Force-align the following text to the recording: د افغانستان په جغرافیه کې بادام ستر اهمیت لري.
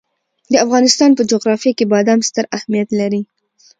د 0.51 0.53
افغانستان 0.65 1.09
په 1.17 1.23
جغرافیه 1.31 1.73
کې 1.77 1.89
بادام 1.93 2.19
ستر 2.29 2.45
اهمیت 2.57 2.89
لري. 2.99 3.21